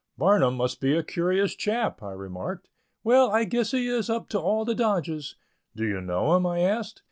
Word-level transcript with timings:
"Barnum 0.17 0.55
must 0.55 0.81
be 0.81 0.95
a 0.95 1.03
curious 1.03 1.53
chap," 1.55 2.01
I 2.01 2.13
remarked. 2.13 2.67
"Well, 3.03 3.29
I 3.29 3.43
guess 3.43 3.69
he 3.69 3.85
is 3.87 4.09
up 4.09 4.29
to 4.29 4.39
all 4.39 4.65
the 4.65 4.73
dodges." 4.73 5.35
"Do 5.75 5.85
you 5.87 6.01
know 6.01 6.35
him?" 6.35 6.43
I 6.47 6.61
asked. 6.61 6.99